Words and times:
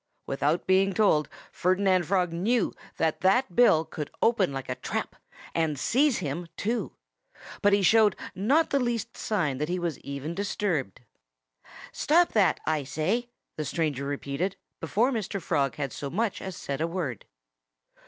Without 0.25 0.65
being 0.65 0.93
told, 0.93 1.29
Ferdinand 1.51 2.07
Frog 2.07 2.33
knew 2.33 2.73
that 2.97 3.21
that 3.21 3.55
bill 3.55 3.85
could 3.85 4.09
open 4.19 4.51
like 4.51 4.67
a 4.67 4.73
trap 4.73 5.15
and 5.53 5.77
seize 5.77 6.17
him, 6.17 6.47
too. 6.57 6.93
But 7.61 7.73
he 7.73 7.83
showed 7.83 8.15
not 8.33 8.71
the 8.71 8.79
least 8.79 9.15
sign 9.15 9.59
that 9.59 9.69
he 9.69 9.77
was 9.77 9.99
even 9.99 10.33
disturbed. 10.33 11.01
"Stop 11.91 12.31
that, 12.33 12.59
I 12.65 12.83
say!" 12.83 13.29
the 13.57 13.63
stranger 13.63 14.05
repeated, 14.05 14.55
before 14.79 15.11
Mr. 15.11 15.39
Frog 15.39 15.75
had 15.75 15.93
so 15.93 16.09
much 16.09 16.41
as 16.41 16.55
said 16.55 16.81
a 16.81 16.87
word. 16.87 17.25